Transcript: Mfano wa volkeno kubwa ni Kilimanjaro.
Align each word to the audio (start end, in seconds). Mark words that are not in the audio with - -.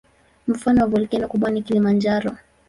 Mfano 0.47 0.81
wa 0.81 0.87
volkeno 0.87 1.27
kubwa 1.27 1.51
ni 1.51 1.61
Kilimanjaro. 1.61 2.31